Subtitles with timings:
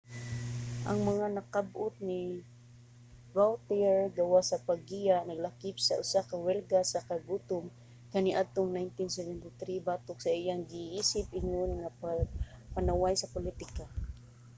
[0.89, 2.21] ang mga nakab-ot ni
[3.35, 7.63] vautier gawas sa paggiya naglakip sa usa ka welga sa kagutom
[8.11, 13.85] kaniadtong 1973 batok sa iyang giisip ingon nga pagpanaway sa politika